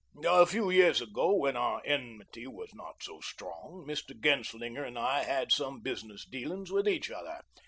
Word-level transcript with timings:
A 0.27 0.47
few 0.47 0.71
years 0.71 0.99
ago, 0.99 1.31
when 1.35 1.55
our 1.55 1.79
enmity 1.85 2.47
was 2.47 2.73
not 2.73 3.03
so 3.03 3.19
strong, 3.21 3.85
Mr. 3.87 4.19
Genslinger 4.19 4.83
and 4.83 4.97
I 4.97 5.21
had 5.21 5.51
some 5.51 5.81
business 5.81 6.25
dealings 6.25 6.71
with 6.71 6.87
each 6.87 7.11
other. 7.11 7.39